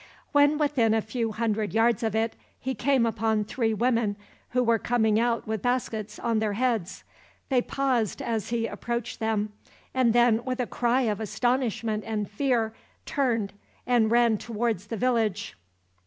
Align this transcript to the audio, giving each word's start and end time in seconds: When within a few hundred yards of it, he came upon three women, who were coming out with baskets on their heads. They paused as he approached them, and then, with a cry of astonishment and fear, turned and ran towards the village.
When 0.31 0.57
within 0.57 0.95
a 0.95 1.01
few 1.03 1.31
hundred 1.31 1.75
yards 1.75 2.01
of 2.01 2.15
it, 2.15 2.35
he 2.59 2.73
came 2.73 3.05
upon 3.05 3.43
three 3.43 3.71
women, 3.71 4.15
who 4.49 4.63
were 4.63 4.79
coming 4.79 5.19
out 5.19 5.45
with 5.45 5.61
baskets 5.61 6.17
on 6.17 6.39
their 6.39 6.53
heads. 6.53 7.03
They 7.49 7.61
paused 7.61 8.19
as 8.19 8.49
he 8.49 8.65
approached 8.65 9.19
them, 9.19 9.53
and 9.93 10.11
then, 10.11 10.43
with 10.43 10.59
a 10.59 10.65
cry 10.65 11.01
of 11.03 11.19
astonishment 11.19 12.03
and 12.07 12.27
fear, 12.27 12.73
turned 13.05 13.53
and 13.85 14.09
ran 14.09 14.39
towards 14.39 14.87
the 14.87 14.97
village. 14.97 15.55